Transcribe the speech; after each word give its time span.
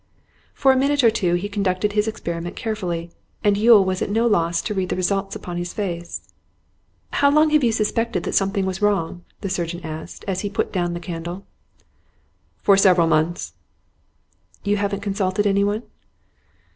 For 0.55 0.71
a 0.71 0.75
minute 0.75 1.03
or 1.03 1.11
two 1.11 1.35
he 1.35 1.47
conducted 1.47 1.93
his 1.93 2.07
experiment 2.07 2.55
carefully, 2.55 3.11
and 3.43 3.55
Yule 3.55 3.85
was 3.85 4.01
at 4.01 4.09
no 4.09 4.25
loss 4.25 4.59
to 4.63 4.73
read 4.73 4.89
the 4.89 4.95
result 4.95 5.35
upon 5.35 5.57
his 5.57 5.73
face. 5.75 6.27
'How 7.11 7.29
long 7.29 7.51
have 7.51 7.63
you 7.63 7.71
suspected 7.71 8.23
that 8.23 8.33
something 8.33 8.65
was 8.65 8.81
wrong?' 8.81 9.23
the 9.41 9.49
surgeon 9.49 9.81
asked, 9.83 10.25
as 10.27 10.39
he 10.39 10.49
put 10.49 10.73
down 10.73 10.95
the 10.95 10.99
candle. 10.99 11.45
'For 12.63 12.77
several 12.77 13.05
months.' 13.05 13.53
'You 14.63 14.77
haven't 14.77 15.01
consulted 15.01 15.45
anyone? 15.45 15.83